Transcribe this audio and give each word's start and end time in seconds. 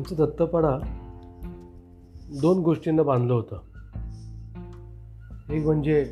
आमचं 0.00 0.16
दत्तपाडा 0.16 0.78
दोन 2.40 2.58
गोष्टींना 2.58 3.02
बांधलं 3.02 3.32
होतं. 3.34 3.60
एक 5.52 5.64
म्हणजे 5.64 6.10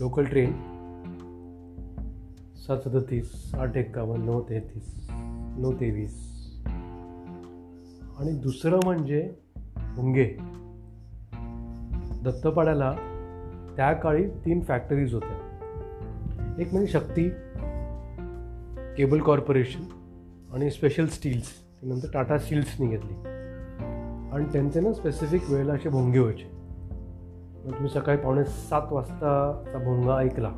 लोकल 0.00 0.24
ट्रेन 0.24 0.52
सात 2.66 2.88
सदतीस 2.88 3.54
आठ 3.54 3.76
एक्कावन्न 3.76 4.24
नऊ 4.24 4.42
तेहतीस 4.42 5.06
नऊ 5.58 5.72
तेवीस 5.72 6.14
आणि 8.18 8.32
दुसरं 8.32 8.80
म्हणजे 8.84 9.34
भुंगे 9.96 10.36
दत्तपाड्याला 12.24 12.92
त्या 13.76 13.92
काळी 13.92 14.28
तीन 14.28 14.60
फॅक्टरीज 14.60 15.14
होत्या. 15.14 16.56
एक 16.58 16.72
म्हणजे 16.72 16.92
शक्ती 16.92 17.28
केबल 18.96 19.20
कॉर्पोरेशन 19.20 19.84
आणि 20.52 20.70
स्पेशल 20.70 21.06
स्टील्स 21.06 21.65
नंतर 21.86 22.08
टाटा 22.14 22.38
स्टील्सनी 22.38 22.86
घेतली 22.86 23.14
आणि 24.32 24.44
त्यांचे 24.52 24.80
ना 24.80 24.92
स्पेसिफिक 24.92 25.50
वेळेला 25.50 25.72
असे 25.72 25.88
भोंगे 25.88 26.18
व्हायचे. 26.18 26.50
मग 27.64 27.72
तुम्ही 27.72 27.88
सकाळी 27.88 28.18
पावणे 28.18 28.44
सात 28.44 28.92
वाजताचा 28.92 29.78
भोंगा 29.78 30.16
ऐकला. 30.16 30.50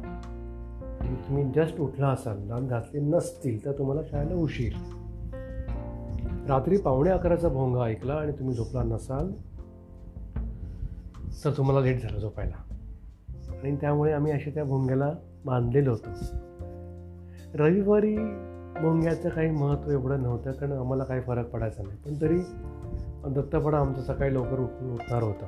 तुम्ही 1.00 1.44
जस्ट 1.56 1.80
उठला 1.80 2.08
असाल 2.08 2.48
दात 2.48 2.60
घातले 2.60 3.00
नसतील 3.00 3.64
तर 3.64 3.72
तुम्हाला 3.72 4.00
शाळेला 4.10 4.34
उशीर. 4.34 4.72
रात्री 6.48 6.76
पावणे 6.76 7.10
अकराचा 7.10 7.48
भोंगा 7.48 7.80
ऐकला 7.80 8.12
आणि 8.12 8.32
तुम्ही 8.32 8.54
झोपला 8.54 8.82
नसाल 8.82 9.32
तर 11.44 11.50
तुम्हाला 11.50 11.80
लेट 11.80 12.02
झालं 12.02 12.18
झोपायला. 12.18 12.74
आणि 13.62 13.76
त्यामुळे 13.76 14.12
आम्ही 14.12 14.32
असे 14.32 14.50
त्या 14.50 14.64
भोंग्याला 14.64 15.12
बांधलेलं 15.44 15.90
होतो. 15.90 16.08
रविवारी 17.54 18.16
भोंग्याचं 18.76 19.28
काही 19.28 19.50
महत्त्व 19.50 19.90
एवढं 19.90 20.22
नव्हतं 20.22 20.52
कारण 20.52 20.72
आम्हाला 20.72 21.04
काही 21.04 21.20
फरक 21.20 21.50
पडायचा 21.50 21.82
नाही. 21.82 21.98
पण 21.98 22.20
तरी 22.20 22.38
दत्तपडा 23.34 23.78
आमचं 23.78 24.02
सकाळी 24.02 24.34
लवकर 24.34 24.58
उठून 24.58 24.94
उठणार 24.94 25.22
होता. 25.22 25.46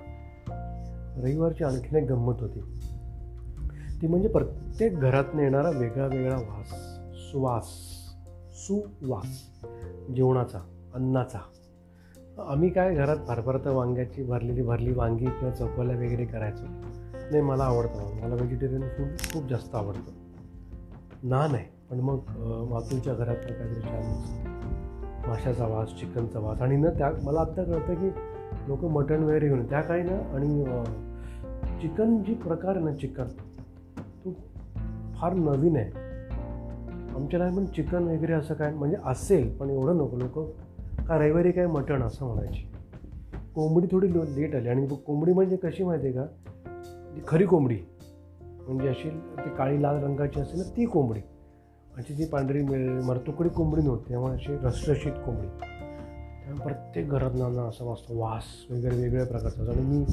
रविवारची 1.17 1.65
आणखीन 1.65 1.97
एक 1.97 2.11
गंमत 2.11 2.35
होती. 2.41 2.61
ती 4.03 4.07
म्हणजे 4.07 4.29
प्रत्येक 4.29 4.99
घरातनं 4.99 5.43
येणारा 5.43 5.71
वेगळा 5.71 6.07
वेगळा 6.07 6.37
वास 6.37 6.69
सुवास 7.31 7.65
सुवास 8.53 9.51
जेवणाचा 10.17 10.59
अन्नाचा. 10.95 11.39
आम्ही 12.49 12.71
काय 12.71 12.95
घरात 12.95 13.17
भरभरता 13.17 13.71
वांग्याची 13.71 14.25
भरलेली 14.25 14.63
भरली 14.63 14.93
वांगी 14.93 15.25
किंवा 15.25 15.51
चौकोल्या 15.51 15.97
वगैरे 15.97 16.25
करायचो? 16.25 16.65
नाही 17.31 17.41
मला 17.41 17.65
आवडतं. 17.65 18.23
मला 18.23 18.35
व्हेजिटेरियन 18.35 18.81
फूड 18.81 19.07
खूप 19.33 19.51
जास्त 19.51 19.75
आवडतं. 19.75 20.13
नान 21.23 21.55
आहे 21.55 21.80
पण 21.91 22.01
मग 22.01 22.19
मातूच्या 22.71 23.15
घरात 23.15 23.37
काहीतरी 23.37 23.81
छान 23.81 24.49
माशाचा 25.29 25.67
वास 25.67 25.95
चिकनचा 26.01 26.39
वास 26.39 26.63
आणि 26.63 26.77
ना 26.77 26.91
त्या 26.91 27.11
मला 27.23 27.41
आत्ता 27.41 27.63
कळतं 27.65 27.95
की 27.95 28.09
लोक 28.69 28.85
मटण 28.85 29.23
वगैरे 29.23 29.49
घेऊन 29.49 29.65
त्या 29.71 29.81
काही 29.81 30.03
ना 30.03 30.19
आणि 30.35 30.65
चिकन 31.83 32.23
जी 32.23 32.35
प्रकार 32.35 32.77
आहे 32.77 32.85
ना 32.85 32.95
चिकन 32.95 33.29
तो 34.25 34.33
फार 35.15 35.35
नवीन 35.35 35.77
आहे. 35.77 35.91
आमच्या 37.17 37.39
नाही 37.41 37.57
पण 37.57 37.65
चिकन 37.67 38.05
वगैरे 38.05 38.33
असं 38.33 38.55
काय 38.55 38.73
म्हणजे 38.75 38.97
असेल 39.05 39.57
पण 39.57 39.71
एवढं 39.71 39.97
नको. 39.97 40.17
लोक 40.17 40.39
का 41.09 41.19
रविवारी 41.19 41.53
काय 41.53 41.67
मटण? 41.67 42.03
असं 42.03 42.27
म्हणायची. 42.27 42.67
कोंबडी 43.55 43.87
थोडी 43.93 44.13
लेट 44.37 44.55
आली. 44.55 44.69
आणि 44.69 44.87
कोंबडी 45.07 45.33
म्हणजे 45.33 45.57
कशी 45.57 45.85
माहिती 45.85 46.07
आहे 46.07 46.17
का? 46.17 46.27
खरी 47.29 47.45
कोंबडी. 47.45 47.79
म्हणजे 48.43 48.89
अशी 48.89 49.11
ती 49.11 49.51
काळी 49.59 49.83
लाल 49.83 50.03
रंगाची 50.03 50.41
असेल 50.41 50.61
ना 50.61 50.71
ती 50.77 50.85
कोंबडी. 50.85 51.21
अशी 51.97 52.19
ती 52.19 52.25
पांढरी 52.25 52.63
मरतुकडी 53.03 53.49
कोंबडी 53.49 53.83
नव्हती 53.83 54.09
त्यामुळे 54.09 54.35
अशी 54.35 54.57
रसरशीत 54.63 55.13
कोंबडी. 55.13 55.47
त्यामुळे 55.47 56.63
प्रत्येक 56.65 57.09
घरात 57.11 57.31
नाना 57.35 57.63
असा 57.63 57.91
मस्त 57.91 58.07
वास 58.11 58.43
वगैरे 58.71 58.97
वेगळ्या 58.97 59.27
प्रकारचा 59.27 59.73
आणि 59.73 59.81
मी 59.81 60.05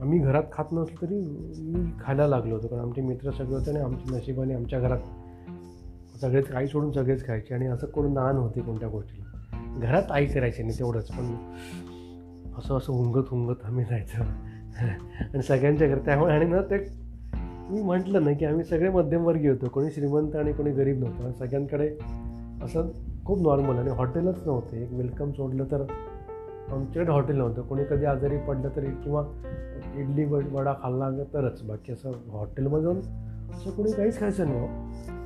आम्ही 0.00 0.18
घरात 0.18 0.42
खात 0.52 0.64
नसलो 0.72 1.06
तरी 1.06 1.20
मी 1.58 1.90
खायला 2.00 2.26
लागलो 2.26 2.54
होतो 2.54 2.68
कारण 2.68 2.82
आमचे 2.82 3.00
मित्र 3.00 3.30
सगळे 3.30 3.54
होते 3.54 3.70
आणि 3.70 3.80
आमच्या 3.80 4.16
नशिबाने 4.16 4.54
आमच्या 4.54 4.80
घरात 4.80 4.98
सगळेच 6.20 6.48
काही 6.48 6.66
सोडून 6.66 6.92
सगळेच 6.92 7.26
खायचे 7.26 7.54
आणि 7.54 7.66
असं 7.66 7.86
कोण 7.86 8.12
नान 8.12 8.36
होते 8.36 8.60
कोणत्या 8.60 8.88
गोष्टीला. 8.88 9.24
घरात 9.80 10.02
आई 10.10 10.26
करायची 10.26 10.62
नाही 10.62 10.78
तेवढंच 10.78 11.08
पण 11.08 11.34
असं 12.58 12.76
असं 12.76 12.92
हुंगत 12.92 13.28
हुंगत 13.28 13.64
आम्ही 13.64 13.84
जायचं. 13.84 14.22
आणि 15.34 15.42
सगळ्यांच्या 15.42 15.88
घर 15.88 15.98
त्यामुळे 15.98 16.34
आणि 16.34 16.44
ना 16.44 16.60
ते 16.60 17.03
मी 17.70 17.82
म्हटलं 17.82 18.24
ना 18.24 18.32
की 18.32 18.44
आम्ही 18.44 18.64
सगळे 18.64 18.90
मध्यमवर्गीय 18.90 19.50
होतो. 19.50 19.68
कोणी 19.68 19.90
श्रीमंत 19.90 20.36
आणि 20.36 20.52
कोणी 20.52 20.70
गरीब 20.70 20.98
नव्हतं. 21.04 21.32
सगळ्यांकडे 21.32 21.88
असं 22.64 22.88
खूप 23.24 23.38
नॉर्मल 23.42 23.78
आणि 23.78 23.90
हॉटेलच 23.90 24.42
नव्हते. 24.46 24.82
एक 24.82 24.92
वेलकम 24.92 25.30
सोडलं 25.32 25.64
तर 25.64 25.84
आमच्याकडे 26.72 27.12
हॉटेल 27.12 27.36
नव्हतं. 27.36 27.62
कोणी 27.62 27.84
कधी 27.84 28.04
आजारी 28.04 28.38
पडलं 28.38 28.68
तरी 28.76 28.86
किंवा 28.86 29.24
इडली 29.96 30.24
वडा 30.24 30.72
खाल्ला 30.82 31.10
तरच. 31.34 31.62
बाकी 31.62 31.92
असं 31.92 32.12
हॉटेलमध्ये 32.30 32.82
जाऊन 32.82 32.98
असं 33.50 33.70
कोणी 33.70 33.92
काहीच 33.92 34.20
खायचं 34.20 34.48
नाही. 34.48 34.66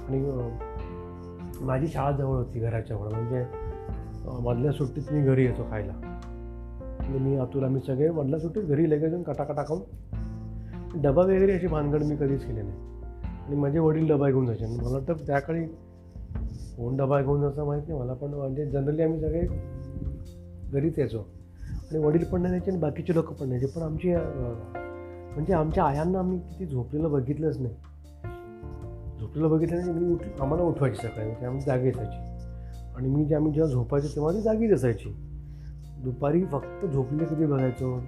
आणि 0.08 1.64
माझी 1.64 1.86
शाळा 1.86 2.10
जवळ 2.12 2.36
होती 2.36 2.60
घराच्या 2.60 2.96
जवळ 2.96 3.08
म्हणजे 3.08 3.44
मधल्या 4.42 4.72
सुट्टीत 4.72 5.12
मी 5.12 5.22
घरी 5.22 5.44
येतो 5.44 5.66
खायला. 5.70 5.92
म्हणजे 5.92 7.18
मी 7.18 7.36
अतुल 7.36 7.64
आम्ही 7.64 7.80
सगळे 7.80 8.10
मधल्या 8.10 8.38
सुट्टीत 8.38 8.62
घरी 8.62 8.90
लगेच 8.90 9.10
येऊन 9.10 9.22
कटाकटा 9.22 9.62
खाऊन 9.62 9.80
डबा 10.96 11.22
वगैरे 11.22 11.52
अशी 11.52 11.66
भानगड 11.66 12.02
मी 12.02 12.16
कधीच 12.16 12.44
केली 12.44 12.62
नाही. 12.62 12.76
आणि 13.46 13.56
माझे 13.56 13.78
वडील 13.78 14.08
डबा 14.08 14.26
घेऊन 14.28 14.46
जायचे. 14.46 14.66
मला 14.66 14.92
वाटतं 14.92 15.26
त्याकाळी 15.26 15.64
कोण 16.76 16.96
डबा 16.96 17.20
घेऊन 17.20 17.40
जायचा 17.40 17.64
माहीत 17.64 17.82
नाही. 17.88 18.00
मला 18.00 18.14
पण 18.14 18.34
म्हणजे 18.34 18.66
जनरली 18.66 19.02
आम्ही 19.02 19.20
सगळे 19.20 19.46
घरीच 20.72 20.98
यायचो. 20.98 21.18
आणि 21.90 21.98
वडील 21.98 22.24
पण 22.24 22.42
नाही 22.42 22.54
आणि 22.54 22.76
बाकीचे 22.76 23.14
लोक 23.14 23.32
पण 23.32 23.48
नाही 23.48 23.66
पण 23.66 23.82
आमची 23.82 24.14
म्हणजे 24.14 25.52
आमच्या 25.52 25.84
आयांना 25.84 26.18
आम्ही 26.18 26.38
किती 26.38 26.66
झोपलेलं 26.66 27.12
बघितलंच 27.12 27.60
नाही. 27.60 27.74
झोपलेलं 29.20 29.50
बघितलं 29.50 29.76
नाही. 29.76 29.92
मी 29.92 30.14
उठ 30.14 30.20
आम्हाला 30.40 30.64
उठवायची 30.64 30.96
सकाळी. 30.96 31.26
म्हणजे 31.26 31.46
आम्ही 31.46 31.60
जागी 31.60 31.88
असायची. 31.88 32.38
आणि 32.96 33.08
मी 33.08 33.24
जे 33.24 33.34
आम्ही 33.34 33.52
जेव्हा 33.52 33.72
झोपायचो 33.72 34.08
तेव्हा 34.08 34.32
ती 34.32 34.40
जागीच 34.40 34.72
असायची. 34.72 35.14
दुपारी 36.04 36.44
फक्त 36.44 36.86
झोपले 36.86 37.24
कधी 37.24 37.46
बघायचो? 37.46 38.00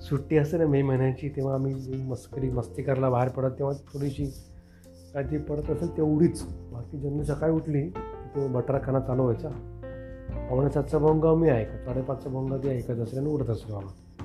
सुट्टी 0.00 0.36
असते 0.36 0.58
ना 0.58 0.66
मे 0.66 0.82
महिन्याची 0.82 1.28
तेव्हा 1.28 1.54
आम्ही 1.54 2.02
मस्करी 2.02 2.50
मस्ती 2.50 2.82
करायला 2.82 3.10
बाहेर 3.10 3.28
पडत 3.28 3.50
तेव्हा 3.50 3.74
थोडीशी 3.74 4.26
काय 5.14 5.22
ती 5.22 5.38
पडत 5.38 5.70
असेल 5.70 5.96
तेवढीच. 5.96 6.42
बाकी 6.48 6.98
जन्म 6.98 7.22
सकाळी 7.22 7.52
उठली 7.52 7.82
की 7.82 8.28
तो 8.28 8.48
बटराखाना 8.48 9.00
चालू 9.00 9.22
व्हायचा. 9.22 9.48
पावणे 10.50 10.70
सातचा 10.70 10.98
भोंगा 10.98 11.34
मी 11.34 11.48
ऐकत 11.48 11.84
साडेपाचचा 11.84 12.30
भोंगा 12.30 12.56
ते 12.56 12.76
ऐकत 12.76 13.00
असले 13.00 13.20
आणि 13.20 13.30
उडत 13.30 13.50
असतो 13.50 13.74
आम्हाला. 13.74 14.24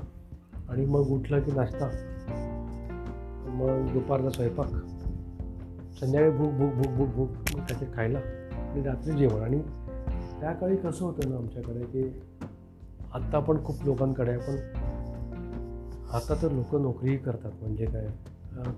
आणि 0.69 0.85
मग 0.85 0.99
उठलं 0.99 1.41
की 1.41 1.51
नाश्ता. 1.51 1.89
मग 3.45 3.93
दुपारचा 3.93 4.29
स्वयंपाक. 4.29 4.67
संध्याकाळी 5.99 6.31
भूक 6.31 6.51
भूक 6.51 6.73
भूक 6.73 6.87
भूक 6.87 7.07
भूक 7.07 7.29
मग 7.29 7.63
त्याचे 7.63 7.85
खायला. 7.95 8.19
आणि 8.71 8.83
रात्री 8.83 9.13
जेवण. 9.13 9.41
आणि 9.41 9.59
त्या 10.41 10.51
काळी 10.51 10.75
कसं 10.75 11.05
होतं 11.05 11.29
ना 11.29 11.35
आमच्याकडे 11.35 11.79
की 11.79 12.21
आत्ता 13.13 13.39
पण 13.39 13.65
खूप 13.65 13.85
लोकांकडे 13.85 14.31
आहे 14.31 14.39
पण 14.39 14.84
आता 16.13 16.33
तर 16.41 16.51
लोक 16.51 16.75
नोकरीही 16.75 17.17
करतात 17.17 17.51
म्हणजे 17.61 17.85
काय? 17.85 18.07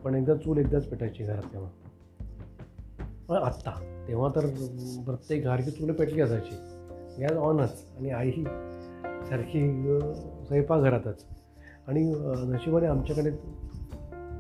पण 0.04 0.16
एकदा 0.16 0.36
चूल 0.36 0.58
एकदाच 0.58 0.86
पेटायची 0.86 1.24
घरात 1.24 1.44
तेव्हा. 1.54 1.70
पण 3.28 3.36
आत्ता 3.36 3.72
तेव्हा 4.08 4.30
तर 4.36 4.46
प्रत्येक 5.06 5.44
घरची 5.44 5.72
चूल 5.72 5.92
पेटली 5.92 6.22
असायची. 6.22 6.56
गॅस 7.22 7.32
ऑनच 7.32 7.84
आणि 7.98 8.10
आई 8.10 8.32
सारखी 9.30 9.60
स्वयंपाकघरातच. 10.48 11.26
आणि 11.88 12.04
नशिबाने 12.54 12.88
आमच्याकडे 12.88 13.32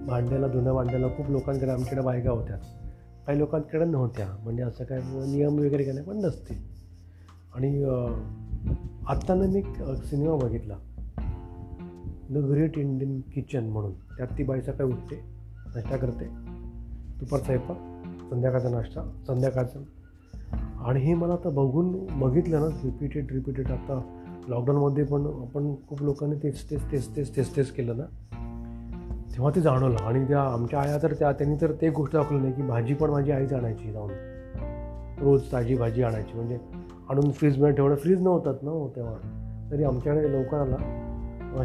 भांड्याला 0.07 0.47
धुणं 0.47 0.73
भांड्याला 0.73 1.07
खूप 1.07 1.29
लोकांकडे 1.29 1.71
आमच्याकडे 1.71 2.01
बायका 2.01 2.31
होत्या. 2.31 2.57
काही 3.27 3.39
लोकांकडे 3.39 3.85
नव्हत्या 3.85 4.27
म्हणजे 4.43 4.63
असं 4.63 4.83
काय 4.83 4.99
नियम 5.03 5.59
वगैरे 5.59 5.83
काय 5.83 6.03
पण 6.03 6.17
नसते 6.17 6.57
आणि 7.53 7.83
आत्तानं 9.07 9.47
मी 9.47 9.61
सिनेमा 10.07 10.35
बघितला. 10.35 10.77
द 12.29 12.37
ग्रेट 12.37 12.77
इंडियन 12.77 13.21
किचन 13.33 13.63
म्हणून. 13.63 13.91
त्यात 13.91 14.27
ती 14.37 14.43
बाई 14.43 14.61
सकाळी 14.61 14.89
उठते 14.89 15.15
नाश्ता 15.75 15.97
करते 15.97 16.25
दुपार 17.19 17.39
स्वयंपाक 17.39 17.77
संध्याकाळचा 18.29 18.69
नाश्ता 18.69 19.01
संध्याकाळचा. 19.27 19.79
आणि 20.85 20.99
हे 20.99 21.13
मला 21.13 21.33
आता 21.33 21.49
बघून 21.49 22.19
बघितलं 22.19 22.59
ना 22.59 22.67
रिपीटेड 22.83 23.31
रिपीटेड 23.31 23.71
आता 23.71 24.23
लॉकडाऊनमध्ये 24.47 25.03
पण 25.03 25.21
आपण 25.21 25.75
खूप 25.87 26.03
लोकांनी 26.03 26.35
तेच 26.43 26.71
तेच 26.71 26.91
तेच 26.91 27.15
तेच 27.15 27.35
तेच 27.35 27.55
तेच 27.55 27.71
केलं 27.71 27.97
ना. 27.97 28.03
तेव्हा 29.35 29.51
ते 29.55 29.61
जाणवलं. 29.61 29.97
आणि 29.97 30.27
त्या 30.27 30.41
आमच्या 30.41 30.79
आया 30.79 30.97
तर 31.03 31.13
त्या 31.13 31.31
त्यांनी 31.31 31.55
तर 31.61 31.71
ते 31.71 31.89
गोष्ट 31.89 32.13
दाखवली 32.13 32.41
नाही 32.41 32.53
की 32.53 32.61
भाजी 32.61 32.93
पण 32.93 33.09
माझी 33.09 33.31
आईच 33.31 33.53
आणायची 33.53 33.91
जाऊन. 33.91 34.11
रोज 35.19 35.51
ताजी 35.51 35.75
भाजी 35.75 36.03
आणायची. 36.03 36.35
म्हणजे 36.35 36.57
आणून 37.09 37.31
फ्रीजमध्ये 37.31 37.75
ठेवणं 37.75 37.95
फ्रीज 37.95 38.21
नव्हतात 38.21 38.55
ना 38.61 38.71
हो 38.71 38.89
तेव्हा. 38.89 39.15
तरी 39.71 39.83
आमच्याकडे 39.83 40.31
लवकर 40.31 40.57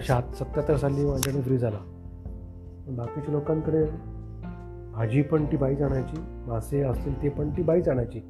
शहात 0.00 0.34
सत्याहत्तर 0.34 0.76
साली 0.76 1.04
माझ्याकडे 1.04 1.42
फ्री 1.42 1.58
झाला. 1.58 1.78
बाकीच्या 2.88 3.32
लोकांकडे 3.32 3.84
भाजी 4.94 5.22
पण 5.22 5.44
ती 5.52 5.56
बाईच 5.56 5.82
आणायची 5.82 6.16
मासे 6.46 6.80
असतील 6.82 7.22
ते 7.22 7.28
पण 7.28 7.50
ती 7.56 7.62
बाईच 7.62 7.88
आणायची. 7.88 8.20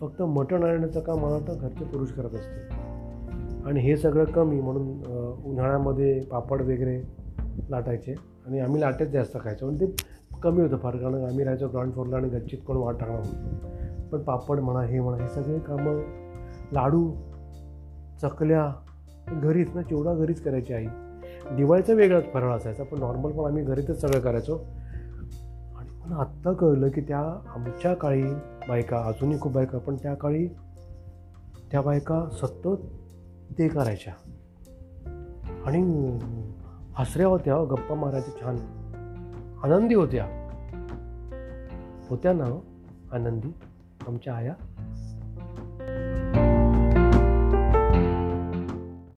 फक्त 0.00 0.22
मटण 0.22 0.62
आणण्याचं 0.64 1.00
काम 1.00 1.18
मला 1.18 1.34
वाटतं 1.34 1.58
घरचे 1.58 1.84
पुरुष 1.84 2.12
करत 2.12 2.34
असते 2.34 2.80
आणि 3.68 3.80
हे 3.80 3.96
सगळं 3.96 4.24
कमी 4.24 4.60
म्हणून 4.60 4.88
उन्हाळ्यामध्ये 5.44 6.18
पापड 6.30 6.62
वगैरे 6.62 7.00
लाटायचे. 7.70 8.14
आणि 8.46 8.60
आम्ही 8.60 8.80
लाटेच 8.80 9.08
जास्त 9.08 9.36
खायचो. 9.40 9.68
आणि 9.68 9.80
ते 9.80 10.38
कमी 10.42 10.62
होतं 10.62 10.76
फार 10.76 10.96
कारण 10.96 11.24
आम्ही 11.24 11.44
राहायचो 11.44 11.68
ग्राउंड 11.68 11.92
फ्लोरला 11.92 12.16
आणि 12.16 12.28
गच्चीत 12.28 12.58
कोण 12.66 12.76
वाट 12.76 12.98
टाकणार 13.00 13.18
होतो 13.18 14.08
पण 14.10 14.22
पापड 14.22 14.60
म्हणा 14.60 14.80
हे 14.86 15.00
म्हणा 15.00 15.22
हे 15.22 15.28
सगळे 15.28 15.58
कामं 15.58 16.00
लाडू 16.72 17.10
चकल्या 18.22 18.70
घरीच 19.28 19.68
ना 19.74 19.82
चिवडा 19.82 20.14
घरीच 20.14 20.42
करायची 20.42 20.74
आई. 20.74 20.86
दिवाळीचा 21.56 21.92
वेगळाच 21.92 22.32
फराळ 22.32 22.56
असायचा 22.56 22.82
पण 22.82 22.98
नॉर्मल 22.98 23.30
पण 23.30 23.44
आम्ही 23.44 23.64
घरीच 23.64 24.00
सगळं 24.00 24.20
करायचो. 24.20 24.58
आणि 25.76 25.90
मला 26.00 26.16
आत्ता 26.16 26.52
कळलं 26.52 26.88
की 26.88 27.00
त्या 27.00 27.52
आमच्या 27.54 27.94
काळी 27.94 28.22
बायका 28.68 29.04
अजूनही 29.04 29.40
खूप 29.40 29.52
बायका 29.52 29.78
पण 29.78 29.96
त्या 29.96 30.14
काळी 30.14 30.48
त्या 31.70 31.80
बायका 31.80 32.28
सतत 32.32 32.68
ते 33.58 33.68
करायच्या. 33.68 34.12
आणि 35.66 36.18
हसऱ्या 36.94 37.26
होत्या 37.26 37.64
गप्पा 37.64 37.94
मारायच्या 37.94 38.40
छान. 38.40 38.56
आनंदी 39.62 39.94
होत्या. 39.94 40.24
होत्या 42.10 42.32
ना 42.32 42.60
आनंदी 43.12 43.54
आमच्या 44.06 44.34
आया? 44.34 44.54